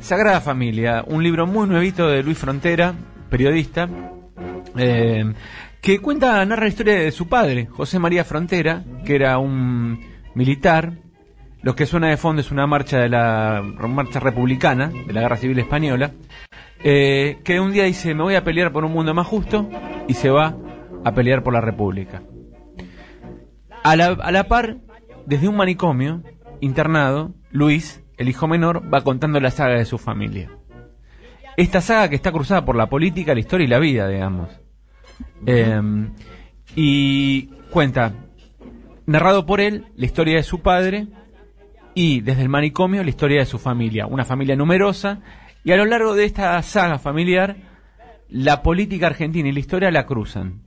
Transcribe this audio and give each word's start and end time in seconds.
Sagrada 0.00 0.40
Familia, 0.40 1.04
un 1.06 1.22
libro 1.22 1.46
muy 1.46 1.68
nuevito 1.68 2.08
de 2.08 2.22
Luis 2.22 2.38
Frontera, 2.38 2.94
periodista, 3.28 3.88
eh, 4.76 5.32
que 5.80 5.98
cuenta, 6.00 6.44
narra 6.44 6.62
la 6.62 6.68
historia 6.68 6.94
de 6.94 7.10
su 7.10 7.28
padre, 7.28 7.66
José 7.66 7.98
María 7.98 8.24
Frontera, 8.24 8.84
que 9.04 9.16
era 9.16 9.38
un 9.38 10.00
militar. 10.34 10.92
Lo 11.62 11.74
que 11.74 11.86
suena 11.86 12.08
de 12.08 12.16
fondo 12.16 12.40
es 12.40 12.50
una 12.52 12.66
marcha 12.66 12.98
de 12.98 13.08
la 13.08 13.62
marcha 13.88 14.20
republicana 14.20 14.88
de 14.88 15.12
la 15.12 15.22
Guerra 15.22 15.36
Civil 15.36 15.58
Española, 15.58 16.12
eh, 16.84 17.38
que 17.44 17.58
un 17.58 17.72
día 17.72 17.84
dice 17.84 18.14
me 18.14 18.22
voy 18.22 18.36
a 18.36 18.44
pelear 18.44 18.72
por 18.72 18.84
un 18.84 18.92
mundo 18.92 19.12
más 19.12 19.26
justo 19.26 19.68
y 20.06 20.14
se 20.14 20.30
va 20.30 20.56
a 21.04 21.12
pelear 21.12 21.42
por 21.42 21.52
la 21.52 21.60
República. 21.60 22.22
A 23.82 23.96
la, 23.96 24.06
a 24.06 24.30
la 24.30 24.44
par, 24.44 24.78
desde 25.26 25.48
un 25.48 25.56
manicomio 25.56 26.22
internado, 26.60 27.34
Luis, 27.50 28.02
el 28.18 28.28
hijo 28.28 28.46
menor, 28.46 28.82
va 28.92 29.02
contando 29.02 29.40
la 29.40 29.50
saga 29.50 29.78
de 29.78 29.84
su 29.84 29.96
familia. 29.96 30.50
Esta 31.56 31.80
saga 31.80 32.08
que 32.08 32.16
está 32.16 32.30
cruzada 32.30 32.64
por 32.64 32.76
la 32.76 32.88
política, 32.88 33.34
la 33.34 33.40
historia 33.40 33.64
y 33.64 33.68
la 33.68 33.78
vida, 33.78 34.08
digamos. 34.08 34.48
Eh, 35.46 35.80
y 36.76 37.46
cuenta, 37.70 38.12
narrado 39.06 39.46
por 39.46 39.60
él, 39.60 39.86
la 39.96 40.06
historia 40.06 40.36
de 40.36 40.42
su 40.42 40.60
padre 40.60 41.06
y 41.94 42.20
desde 42.20 42.42
el 42.42 42.48
manicomio 42.48 43.02
la 43.02 43.10
historia 43.10 43.40
de 43.40 43.46
su 43.46 43.58
familia. 43.58 44.06
Una 44.06 44.24
familia 44.24 44.54
numerosa 44.54 45.20
y 45.64 45.72
a 45.72 45.76
lo 45.76 45.84
largo 45.84 46.14
de 46.14 46.26
esta 46.26 46.62
saga 46.62 47.00
familiar, 47.00 47.56
la 48.28 48.62
política 48.62 49.08
argentina 49.08 49.48
y 49.48 49.52
la 49.52 49.58
historia 49.58 49.90
la 49.90 50.06
cruzan. 50.06 50.62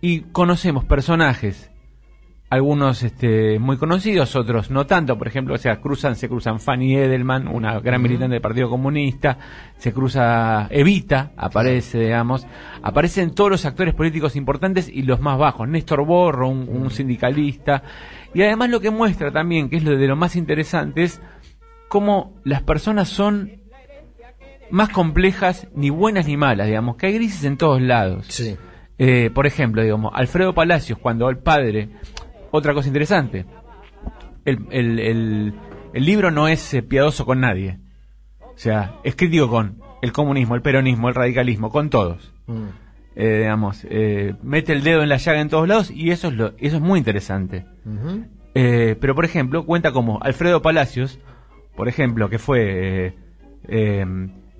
Y 0.00 0.20
conocemos 0.20 0.84
personajes 0.84 1.71
algunos 2.52 3.02
este, 3.02 3.58
muy 3.58 3.78
conocidos, 3.78 4.36
otros 4.36 4.70
no 4.70 4.84
tanto, 4.84 5.16
por 5.16 5.26
ejemplo, 5.26 5.54
o 5.54 5.58
sea, 5.58 5.80
cruzan, 5.80 6.16
se 6.16 6.28
cruzan 6.28 6.60
Fanny 6.60 6.96
Edelman, 6.96 7.48
una 7.48 7.80
gran 7.80 8.02
militante 8.02 8.34
del 8.34 8.42
Partido 8.42 8.68
Comunista, 8.68 9.38
se 9.78 9.90
cruza 9.94 10.66
Evita, 10.68 11.32
aparece, 11.38 11.98
digamos, 12.00 12.46
aparecen 12.82 13.34
todos 13.34 13.52
los 13.52 13.64
actores 13.64 13.94
políticos 13.94 14.36
importantes 14.36 14.86
y 14.86 15.00
los 15.00 15.18
más 15.18 15.38
bajos, 15.38 15.66
Néstor 15.66 16.04
Borro, 16.04 16.50
un, 16.50 16.68
un 16.68 16.90
sindicalista, 16.90 17.84
y 18.34 18.42
además 18.42 18.68
lo 18.68 18.80
que 18.80 18.90
muestra 18.90 19.32
también, 19.32 19.70
que 19.70 19.76
es 19.76 19.84
lo 19.84 19.96
de 19.96 20.06
lo 20.06 20.16
más 20.16 20.36
interesante, 20.36 21.04
es 21.04 21.22
cómo 21.88 22.34
las 22.44 22.62
personas 22.62 23.08
son 23.08 23.62
más 24.70 24.90
complejas, 24.90 25.68
ni 25.74 25.88
buenas 25.88 26.26
ni 26.26 26.36
malas, 26.36 26.66
digamos, 26.66 26.96
que 26.96 27.06
hay 27.06 27.14
grises 27.14 27.44
en 27.44 27.56
todos 27.56 27.80
lados. 27.80 28.26
Sí. 28.28 28.58
Eh, 28.98 29.30
por 29.34 29.46
ejemplo, 29.46 29.82
digamos, 29.82 30.12
Alfredo 30.14 30.54
Palacios, 30.54 30.98
cuando 30.98 31.30
el 31.30 31.38
padre, 31.38 31.88
otra 32.52 32.74
cosa 32.74 32.86
interesante, 32.86 33.46
el, 34.44 34.66
el, 34.70 34.98
el, 35.00 35.54
el 35.92 36.04
libro 36.04 36.30
no 36.30 36.46
es 36.46 36.72
eh, 36.74 36.82
piadoso 36.82 37.26
con 37.26 37.40
nadie. 37.40 37.78
O 38.40 38.58
sea, 38.58 39.00
es 39.02 39.16
crítico 39.16 39.48
con 39.48 39.80
el 40.02 40.12
comunismo, 40.12 40.54
el 40.54 40.62
peronismo, 40.62 41.08
el 41.08 41.14
radicalismo, 41.14 41.70
con 41.70 41.90
todos. 41.90 42.32
Mm. 42.46 42.66
Eh, 43.14 43.38
digamos, 43.40 43.86
eh, 43.90 44.34
mete 44.42 44.72
el 44.72 44.82
dedo 44.82 45.02
en 45.02 45.08
la 45.08 45.18
llaga 45.18 45.40
en 45.40 45.48
todos 45.48 45.68
lados 45.68 45.90
y 45.90 46.10
eso 46.10 46.28
es, 46.28 46.34
lo, 46.34 46.52
eso 46.58 46.76
es 46.76 46.82
muy 46.82 46.98
interesante. 46.98 47.66
Eh, 48.54 48.96
pero, 49.00 49.14
por 49.14 49.24
ejemplo, 49.24 49.66
cuenta 49.66 49.92
como 49.92 50.18
Alfredo 50.22 50.62
Palacios, 50.62 51.18
por 51.76 51.88
ejemplo, 51.88 52.28
que 52.28 52.38
fue 52.38 53.16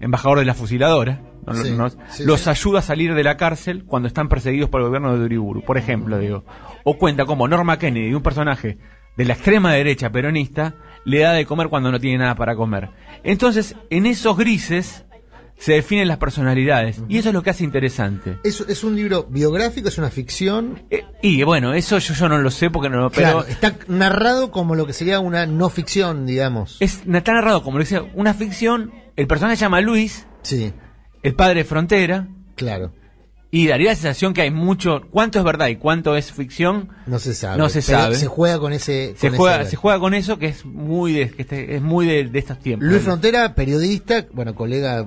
embajador 0.03 0.41
de 0.41 0.45
la 0.45 0.55
fusiladora, 0.55 1.23
¿no? 1.47 1.55
Sí, 1.55 1.71
¿no? 1.71 1.89
sí, 1.89 2.25
los 2.25 2.43
sí. 2.43 2.51
ayuda 2.51 2.81
a 2.81 2.83
salir 2.83 3.15
de 3.15 3.25
la 3.25 3.37
cárcel 3.37 3.85
cuando 3.85 4.09
están 4.09 4.29
perseguidos 4.29 4.69
por 4.69 4.81
el 4.81 4.89
gobierno 4.89 5.17
de 5.17 5.25
Uriburu, 5.25 5.63
por 5.63 5.79
ejemplo, 5.79 6.19
digo. 6.19 6.45
O 6.85 6.99
cuenta 6.99 7.25
como 7.25 7.49
Norma 7.49 7.79
Kennedy, 7.79 8.13
un 8.13 8.23
personaje 8.23 8.79
de 9.17 9.25
la 9.25 9.35
extrema 9.35 9.73
derecha 9.73 10.11
peronista, 10.11 10.75
le 11.05 11.21
da 11.21 11.33
de 11.33 11.47
comer 11.47 11.69
cuando 11.69 11.91
no 11.91 12.01
tiene 12.01 12.19
nada 12.19 12.35
para 12.35 12.57
comer. 12.57 12.91
Entonces, 13.23 13.77
en 13.91 14.07
esos 14.07 14.37
grises 14.37 15.05
se 15.57 15.75
definen 15.75 16.09
las 16.09 16.19
personalidades, 16.19 17.01
y 17.09 17.19
eso 17.19 17.29
es 17.29 17.35
lo 17.35 17.43
que 17.45 17.51
hace 17.51 17.63
interesante. 17.63 18.39
¿Es, 18.43 18.61
¿Es 18.63 18.83
un 18.83 18.97
libro 18.97 19.29
biográfico? 19.31 19.89
¿Es 19.89 19.99
una 19.99 20.11
ficción? 20.11 20.83
Eh, 20.91 21.05
y 21.23 21.45
bueno, 21.45 21.73
eso 21.75 21.99
yo, 21.99 22.15
yo 22.15 22.29
no 22.29 22.39
lo 22.39 22.51
sé 22.51 22.69
porque 22.69 22.89
no 22.89 23.11
pero 23.11 23.43
claro, 23.43 23.45
está 23.47 23.77
narrado 23.87 24.51
como 24.51 24.75
lo 24.75 24.87
que 24.87 24.93
sería 24.93 25.21
una 25.21 25.47
no 25.47 25.71
ficción, 25.71 26.27
digamos. 26.27 26.79
es 26.81 27.03
está 27.07 27.33
narrado 27.33 27.63
como 27.63 27.79
lo 27.79 27.85
decía, 27.85 28.03
una 28.15 28.35
ficción, 28.35 28.93
el 29.17 29.27
personaje 29.27 29.57
se 29.57 29.65
llama 29.65 29.81
Luis, 29.81 30.27
Sí, 30.43 30.73
el 31.23 31.35
padre 31.35 31.61
de 31.61 31.65
frontera, 31.65 32.29
claro. 32.57 32.93
Y 33.55 33.67
daría 33.67 33.91
la 33.91 33.95
sensación 33.95 34.33
que 34.33 34.41
hay 34.41 34.51
mucho, 34.51 35.03
cuánto 35.11 35.39
es 35.39 35.45
verdad 35.45 35.67
y 35.69 35.77
cuánto 35.77 36.17
es 36.17 36.33
ficción, 36.33 36.89
No 37.07 37.19
se 37.19 37.35
sabe. 37.35 37.59
No 37.59 37.69
se 37.69 37.83
sabe. 37.83 38.15
Se 38.15 38.27
juega 38.27 38.59
con 38.59 38.73
ese. 38.73 39.13
se 39.19 39.29
con 39.29 39.37
juega, 39.37 39.61
ese- 39.61 39.71
se 39.73 39.77
juega 39.77 39.99
con 40.01 40.15
eso 40.15 40.39
que 40.39 40.47
es 40.47 40.65
muy 40.65 41.13
de, 41.13 41.31
que 41.31 41.43
este- 41.43 41.77
es 41.77 41.83
muy 41.83 42.07
de, 42.07 42.25
de 42.29 42.39
estos 42.39 42.59
tiempos. 42.61 42.89
Luis 42.89 43.03
Frontera, 43.03 43.55
periodista, 43.55 44.25
bueno, 44.33 44.55
colega, 44.55 45.07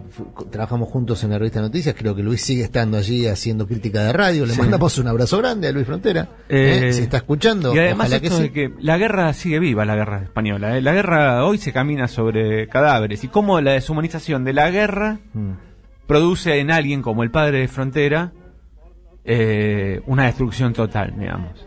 trabajamos 0.52 0.90
juntos 0.90 1.24
en 1.24 1.32
la 1.32 1.40
revista 1.40 1.60
Noticias, 1.60 1.96
creo 1.98 2.16
que 2.16 2.22
Luis 2.22 2.40
sigue 2.42 2.64
estando 2.64 2.98
allí 2.98 3.26
haciendo 3.26 3.66
crítica 3.68 4.04
de 4.04 4.14
radio, 4.14 4.46
le 4.46 4.54
Sí. 4.54 4.60
mandamos 4.60 4.96
un 5.00 5.08
abrazo 5.08 5.40
grande 5.40 5.68
a 5.68 5.72
Luis 5.72 5.88
Frontera, 5.88 6.30
Eh, 6.48 6.90
¿eh? 6.90 6.94
si 6.94 7.02
está 7.02 7.18
escuchando, 7.18 7.74
Y 7.74 7.80
además 7.80 8.10
ojalá 8.10 8.20
que 8.20 8.28
esto 8.28 8.38
sí. 8.38 8.44
de 8.44 8.52
que 8.52 8.72
la 8.80 8.98
guerra 9.00 9.34
sigue 9.34 9.58
viva, 9.58 9.86
la 9.86 9.96
guerra 9.96 10.22
española. 10.22 10.78
¿eh? 10.78 10.82
La 10.84 10.94
guerra 10.94 11.44
hoy 11.46 11.58
se 11.58 11.74
camina 11.74 12.08
sobre 12.08 12.68
cadáveres 12.68 13.24
y 13.24 13.28
cómo 13.28 13.60
la 13.60 13.72
deshumanización 13.72 14.44
de 14.44 14.54
la 14.54 14.70
guerra 14.70 15.18
Mm. 15.34 15.52
Produce 16.08 16.60
en 16.60 16.72
alguien 16.72 17.02
como 17.02 17.24
el 17.24 17.32
padre 17.32 17.60
de 17.60 17.68
frontera 17.68 18.32
eh, 19.24 20.02
una 20.06 20.26
destrucción 20.26 20.74
total, 20.74 21.14
digamos. 21.18 21.66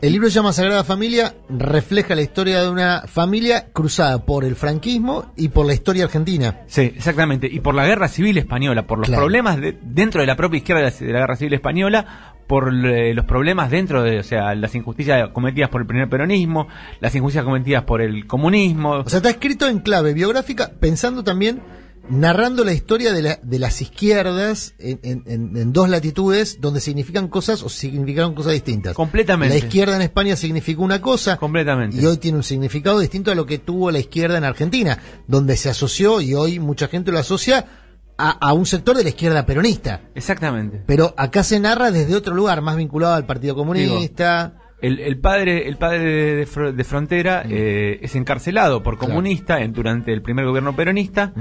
El 0.00 0.12
libro 0.12 0.28
se 0.28 0.34
llama 0.34 0.52
Sagrada 0.52 0.84
Familia, 0.84 1.34
refleja 1.48 2.14
la 2.14 2.20
historia 2.22 2.60
de 2.62 2.68
una 2.68 3.04
familia 3.06 3.68
cruzada 3.72 4.24
por 4.26 4.44
el 4.44 4.54
franquismo 4.56 5.32
y 5.36 5.48
por 5.48 5.64
la 5.64 5.72
historia 5.72 6.04
argentina. 6.04 6.60
Sí, 6.66 6.82
exactamente. 6.94 7.46
Y 7.50 7.60
por 7.60 7.74
la 7.74 7.86
guerra 7.86 8.08
civil 8.08 8.36
española, 8.36 8.86
por 8.86 8.98
los 8.98 9.08
Claro. 9.08 9.22
problemas 9.22 9.58
de- 9.58 9.78
dentro 9.82 10.20
de 10.20 10.26
la 10.26 10.36
propia 10.36 10.58
izquierda 10.58 10.82
de 10.82 10.90
la, 10.90 10.96
de 11.06 11.12
la 11.12 11.18
guerra 11.20 11.36
civil 11.36 11.54
española, 11.54 12.34
por 12.46 12.70
eh, 12.84 13.14
los 13.14 13.24
problemas 13.24 13.70
dentro 13.70 14.02
de, 14.02 14.18
o 14.18 14.22
sea, 14.22 14.54
las 14.54 14.74
injusticias 14.74 15.30
cometidas 15.30 15.70
por 15.70 15.80
el 15.80 15.86
primer 15.86 16.10
peronismo, 16.10 16.68
las 17.00 17.14
injusticias 17.14 17.44
cometidas 17.46 17.84
por 17.84 18.02
el 18.02 18.26
comunismo. 18.26 18.90
O 18.96 19.08
sea, 19.08 19.18
está 19.18 19.30
escrito 19.30 19.66
en 19.66 19.78
clave 19.78 20.12
biográfica, 20.12 20.70
pensando 20.78 21.24
también, 21.24 21.62
narrando 22.08 22.64
la 22.64 22.72
historia 22.72 23.12
de, 23.12 23.22
la- 23.22 23.38
de 23.42 23.58
las 23.58 23.80
izquierdas 23.80 24.74
en, 24.78 25.00
en- 25.02 25.22
en- 25.56 25.72
dos 25.72 25.88
latitudes 25.88 26.60
donde 26.60 26.80
significan 26.80 27.28
cosas 27.28 27.62
o 27.62 27.68
significaron 27.68 28.34
cosas 28.34 28.52
distintas. 28.52 28.94
completamente. 28.94 29.58
La 29.58 29.64
izquierda 29.64 29.96
en 29.96 30.02
España 30.02 30.36
significó 30.36 30.82
una 30.82 31.00
cosa 31.00 31.36
Completamente. 31.38 31.96
y 32.00 32.04
hoy 32.06 32.18
tiene 32.18 32.36
un 32.38 32.44
significado 32.44 32.98
distinto 32.98 33.30
a 33.30 33.34
lo 33.34 33.46
que 33.46 33.58
tuvo 33.58 33.90
la 33.90 33.98
izquierda 33.98 34.36
en 34.38 34.44
Argentina, 34.44 34.98
donde 35.26 35.56
se 35.56 35.70
asoció 35.70 36.20
y 36.20 36.34
hoy 36.34 36.58
mucha 36.60 36.88
gente 36.88 37.10
lo 37.10 37.18
asocia 37.18 37.64
a, 38.18 38.30
a 38.30 38.52
un 38.52 38.66
sector 38.66 38.96
de 38.96 39.02
la 39.02 39.08
izquierda 39.08 39.44
peronista. 39.46 40.02
Exactamente. 40.14 40.82
Pero 40.86 41.14
acá 41.16 41.42
se 41.42 41.58
narra 41.58 41.90
desde 41.90 42.14
otro 42.14 42.34
lugar, 42.34 42.60
más 42.60 42.76
vinculado 42.76 43.14
al 43.14 43.26
Partido 43.26 43.54
Comunista. 43.54 44.58
El, 44.82 44.98
el 45.00 45.18
padre, 45.18 45.66
el 45.68 45.76
padre 45.78 45.98
de, 46.00 46.46
de 46.46 46.72
de 46.72 46.84
Frontera 46.84 47.42
eh, 47.48 48.00
es 48.02 48.14
encarcelado 48.16 48.82
por 48.82 48.98
Claro. 48.98 49.14
comunista 49.14 49.60
en- 49.62 49.72
durante 49.72 50.12
el 50.12 50.20
primer 50.20 50.44
gobierno 50.44 50.76
peronista 50.76 51.32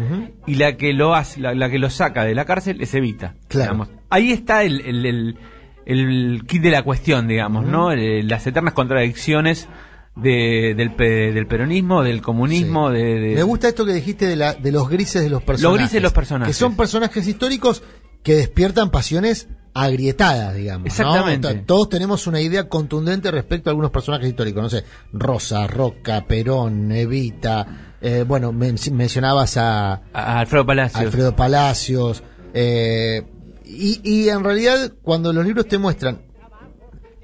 y 0.48 0.56
la 0.56 0.78
que 0.78 0.94
lo 0.94 1.14
hace, 1.14 1.42
la, 1.42 1.54
la 1.54 1.70
que 1.70 1.78
lo 1.80 1.90
saca 1.90 2.24
de 2.24 2.36
la 2.36 2.46
cárcel 2.46 2.82
es 2.82 2.94
Evita. 2.94 3.36
Claro. 3.50 3.74
digamos. 3.74 3.90
Ahí 4.10 4.32
está 4.32 4.64
el, 4.64 4.80
el, 4.82 5.06
el- 5.06 5.38
el 5.86 6.44
kit 6.48 6.62
de 6.62 6.72
la 6.72 6.84
cuestión, 6.84 7.28
digamos, 7.28 7.66
¿no? 7.66 7.92
Eh, 7.92 8.24
las 8.24 8.48
eternas 8.48 8.74
contradicciones 8.74 9.68
de- 10.16 10.74
del, 10.78 10.96
del 10.96 11.48
peronismo, 11.48 12.04
del 12.04 12.22
comunismo, 12.22 12.92
Sí. 12.92 12.98
de, 12.98 13.34
Me 13.36 13.44
gusta 13.44 13.68
esto 13.68 13.84
que 13.86 13.92
dijiste 13.94 14.26
de, 14.28 14.36
la, 14.38 14.54
de 14.54 14.72
los 14.72 14.88
grises 14.90 15.22
de 15.24 15.30
los 15.30 15.44
personajes. 15.44 15.80
grises 15.80 15.94
de 15.96 16.02
los 16.02 16.14
personajes. 16.14 16.56
Que 16.56 16.60
son 16.60 16.78
personajes 16.78 17.28
históricos 17.28 17.84
que 18.24 18.36
despiertan 18.36 18.90
pasiones 18.92 19.50
agrietadas, 19.74 20.56
digamos. 20.56 20.86
Exactamente. 20.88 21.54
To- 21.54 21.62
Todos 21.66 21.90
tenemos 21.90 22.28
una 22.28 22.40
idea 22.42 22.68
contundente 22.70 23.32
respecto 23.32 23.70
a 23.70 23.72
algunos 23.72 23.92
personajes 23.92 24.28
históricos. 24.30 24.62
No 24.64 24.70
sé, 24.70 24.84
Rosa, 25.12 25.68
Roca, 25.68 26.26
Perón, 26.28 26.92
Evita. 26.92 27.94
eh, 28.02 28.24
bueno, 28.28 28.52
men- 28.52 28.76
mencionabas 28.92 29.58
a, 29.58 29.94
a 30.14 30.40
Alfredo 30.40 30.66
Palacios. 30.66 31.02
Alfredo 31.02 31.36
Palacios. 31.36 32.24
eh, 32.54 33.24
y, 33.66 34.02
y 34.04 34.30
en 34.30 34.44
realidad, 34.44 34.94
cuando 35.02 35.34
los 35.34 35.46
libros 35.46 35.68
te 35.68 35.78
muestran. 35.78 36.22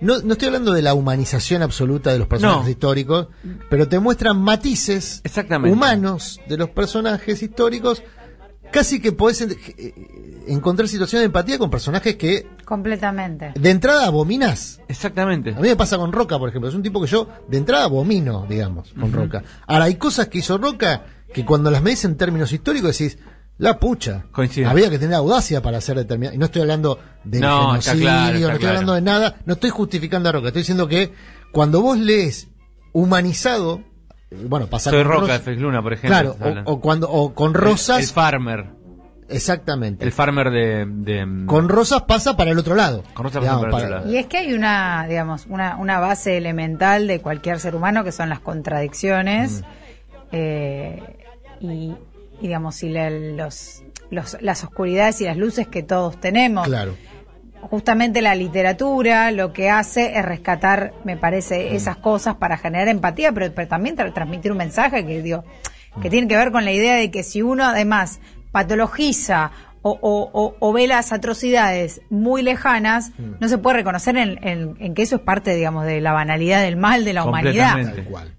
No, 0.02 0.20
no 0.22 0.32
estoy 0.34 0.48
hablando 0.48 0.72
de 0.72 0.82
la 0.82 0.94
humanización 0.94 1.62
absoluta 1.62 2.14
de 2.14 2.20
los 2.20 2.28
personajes 2.30 2.64
No. 2.64 2.70
históricos, 2.70 3.28
pero 3.70 3.90
te 3.90 4.00
muestran 4.00 4.42
matices 4.42 5.20
Exactamente. 5.26 5.76
humanos 5.76 6.40
de 6.48 6.56
los 6.58 6.70
personajes 6.70 7.44
históricos. 7.44 8.02
Casi 8.72 9.00
que 9.02 9.12
podés 9.12 9.42
en- 9.42 9.52
eh, 9.78 9.94
encontrar 10.48 10.88
situaciones 10.88 11.22
de 11.22 11.26
empatía 11.28 11.58
con 11.58 11.70
personajes 11.70 12.16
que 12.16 12.48
Completamente. 12.66 13.52
de 13.60 13.70
entrada 13.70 14.06
abominás. 14.08 14.80
Exactamente. 14.88 15.52
A 15.52 15.60
mí 15.60 15.68
me 15.70 15.76
pasa 15.76 15.98
con 15.98 16.12
Roca, 16.12 16.38
por 16.38 16.50
ejemplo. 16.50 16.70
Es 16.70 16.76
un 16.76 16.84
tipo 16.84 17.02
que 17.02 17.08
yo 17.08 17.28
de 17.48 17.58
entrada 17.58 17.86
abomino, 17.86 18.46
digamos, 18.48 18.94
con 19.00 19.12
Roca. 19.12 19.44
Ahora, 19.68 19.86
hay 19.86 19.96
cosas 19.96 20.28
que 20.28 20.40
hizo 20.40 20.58
Roca 20.58 21.06
que 21.34 21.46
cuando 21.46 21.70
las 21.72 21.82
medís 21.82 22.06
en 22.06 22.16
términos 22.18 22.52
históricos 22.52 22.98
decís, 22.98 23.18
la 23.58 23.78
pucha. 23.80 24.26
Coincido. 24.32 24.70
Había 24.70 24.90
que 24.90 24.98
tener 25.00 25.16
audacia 25.16 25.62
para 25.62 25.80
hacer 25.80 25.98
determinado. 25.98 26.34
Y 26.36 26.38
no 26.40 26.46
estoy 26.46 26.62
hablando 26.62 26.98
de 27.26 27.40
No, 27.42 27.76
está 27.76 27.92
genocidio, 27.92 28.00
claro, 28.06 28.28
está 28.28 28.40
no 28.40 28.48
estoy 28.48 28.60
claro. 28.60 28.70
hablando 28.78 28.94
de 28.94 29.02
nada. 29.02 29.36
No 29.46 29.54
estoy 29.54 29.70
justificando 29.70 30.30
a 30.30 30.32
Roca. 30.32 30.48
Estoy 30.48 30.62
diciendo 30.62 30.88
que 30.88 31.12
cuando 31.52 31.82
vos 31.82 31.98
lees 31.98 32.48
humanizado 32.94 33.84
bueno, 34.32 34.68
pasa 34.68 34.90
Soy 34.92 35.04
con 35.04 35.12
Roca 35.12 35.40
de 35.40 35.56
Luna, 35.56 35.82
por 35.82 35.94
ejemplo. 35.94 36.36
Claro, 36.36 36.64
o, 36.66 36.74
o 36.74 36.80
cuando 36.82 37.10
o 37.10 37.34
con 37.34 37.50
El- 37.50 37.54
Rosas, 37.56 38.00
El, 38.00 38.08
farmer. 38.08 38.66
exactamente. 39.28 40.06
El 40.06 40.12
farmer 40.12 40.52
de. 40.52 40.86
de- 40.88 41.46
con 41.46 41.68
Rosas 41.70 42.04
pasa 42.04 42.38
para 42.38 42.52
el 42.52 42.58
otro 42.60 42.76
lado. 42.76 43.04
Con 43.14 43.26
Rosas 43.26 43.42
Digamos, 43.42 43.66
pasa 43.66 43.72
para 43.72 43.88
el 43.88 43.94
otro 43.94 44.00
lado. 44.06 44.12
Y 44.14 44.18
es 44.18 44.26
que 44.28 44.38
hay 44.38 44.54
una, 44.54 45.06
digamos, 45.08 45.46
una, 45.48 45.78
una 45.78 46.00
base 46.00 46.38
elemental 46.38 47.08
de 47.08 47.22
cualquier 47.22 47.60
ser 47.60 47.76
humano 47.76 48.04
que 48.04 48.12
son 48.12 48.30
las 48.30 48.40
contradicciones. 48.40 49.64
eh, 50.32 51.02
y, 51.60 51.68
y, 51.68 51.96
digamos, 52.42 52.82
y 52.84 52.90
la- 52.90 53.10
los, 53.10 53.84
los- 54.12 54.38
las 54.42 54.64
oscuridades 54.64 55.20
y 55.22 55.26
las 55.26 55.38
luces 55.38 55.68
que 55.68 55.84
todos 55.84 56.20
tenemos. 56.20 56.68
Claro. 56.68 56.96
Justamente 57.62 58.22
la 58.22 58.36
literatura 58.36 59.32
lo 59.32 59.54
que 59.54 59.70
hace 59.70 60.18
es 60.18 60.26
rescatar, 60.26 60.94
me 61.04 61.18
parece, 61.18 61.76
esas 61.76 61.98
cosas 61.98 62.36
para 62.36 62.58
generar 62.58 62.88
empatía, 62.88 63.32
pero, 63.32 63.54
pero 63.54 63.68
también 63.68 63.96
tra- 63.96 64.14
transmitir 64.14 64.52
un 64.52 64.58
mensaje 64.58 65.06
que 65.06 65.22
digo, 65.22 65.44
que 66.02 66.10
tiene 66.10 66.28
que 66.28 66.38
ver 66.38 66.52
con 66.52 66.66
la 66.66 66.72
idea 66.72 66.96
de 66.96 67.12
que 67.12 67.24
si 67.24 67.42
uno 67.42 67.66
además 67.66 68.22
patologiza 68.52 69.52
o, 69.82 69.92
o- 70.02 70.30
o- 70.34 70.56
o 70.60 70.74
ve 70.74 70.88
las 70.88 71.12
atrocidades 71.14 72.02
muy 72.10 72.42
lejanas, 72.44 73.12
no 73.40 73.48
se 73.48 73.58
puede 73.58 73.78
reconocer 73.78 74.18
en, 74.18 74.38
en- 74.46 74.76
en 74.80 74.94
que 74.94 75.02
eso 75.04 75.16
es 75.18 75.22
parte, 75.22 75.56
digamos, 75.56 75.86
de 75.86 76.02
la 76.02 76.12
banalidad 76.12 76.62
del 76.62 76.76
mal 76.76 77.06
de 77.06 77.14
la 77.14 77.22
humanidad. 77.30 77.76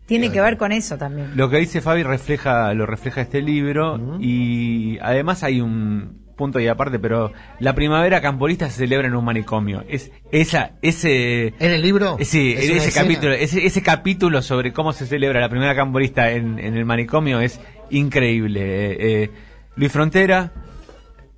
Tiene 0.06 0.30
que 0.32 0.40
ver 0.40 0.56
con 0.58 0.72
eso 0.72 0.98
también. 0.98 1.30
Lo 1.36 1.48
que 1.48 1.56
dice 1.58 1.80
Fabi 1.80 2.02
refleja, 2.02 2.74
lo 2.74 2.84
refleja 2.84 3.22
este 3.22 3.40
libro 3.42 4.18
y 4.20 4.98
además 5.00 5.42
hay 5.42 5.60
un 5.60 6.20
punto 6.40 6.58
y 6.58 6.66
aparte, 6.66 6.98
pero 6.98 7.32
la 7.58 7.74
primavera 7.74 8.22
camporista 8.22 8.70
se 8.70 8.78
celebra 8.78 9.06
en 9.06 9.14
un 9.14 9.24
manicomio. 9.24 9.84
Es 9.86 10.10
esa, 10.32 10.72
ese, 10.80 11.48
En 11.60 11.70
el 11.72 11.82
libro. 11.82 12.16
sí, 12.22 12.54
es 12.56 12.64
ese 12.64 12.88
escena. 12.88 13.06
capítulo, 13.06 13.32
ese, 13.34 13.66
ese 13.66 13.82
capítulo 13.82 14.40
sobre 14.40 14.72
cómo 14.72 14.94
se 14.94 15.06
celebra 15.06 15.38
la 15.40 15.50
primera 15.50 15.74
camporista 15.76 16.30
en, 16.32 16.58
en 16.58 16.76
el 16.76 16.86
manicomio 16.86 17.40
es 17.40 17.60
increíble. 17.90 18.60
Eh, 18.62 18.96
eh, 19.24 19.30
Luis 19.76 19.92
Frontera, 19.92 20.50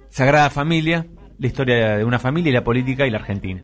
Sagrada 0.09 0.49
Familia, 0.51 1.05
la 1.39 1.47
historia 1.49 1.97
de 1.97 2.05
una 2.05 2.21
familia 2.21 2.51
y 2.51 2.53
la 2.53 2.63
política 2.63 3.05
y 3.07 3.11
la 3.11 3.19
Argentina. 3.19 3.61